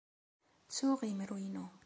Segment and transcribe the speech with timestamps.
[0.67, 1.65] Ttuɣ imru-inu.